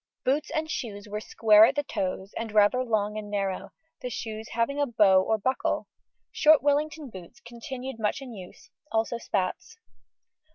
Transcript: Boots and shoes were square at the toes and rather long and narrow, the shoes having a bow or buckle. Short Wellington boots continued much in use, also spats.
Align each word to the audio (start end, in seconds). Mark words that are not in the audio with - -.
Boots 0.25 0.49
and 0.49 0.67
shoes 0.67 1.07
were 1.07 1.19
square 1.19 1.63
at 1.63 1.75
the 1.75 1.83
toes 1.83 2.33
and 2.35 2.53
rather 2.55 2.83
long 2.83 3.19
and 3.19 3.29
narrow, 3.29 3.69
the 4.01 4.09
shoes 4.09 4.49
having 4.49 4.81
a 4.81 4.87
bow 4.87 5.21
or 5.21 5.37
buckle. 5.37 5.85
Short 6.31 6.63
Wellington 6.63 7.11
boots 7.11 7.39
continued 7.39 7.99
much 7.99 8.19
in 8.19 8.33
use, 8.33 8.71
also 8.91 9.19
spats. 9.19 9.77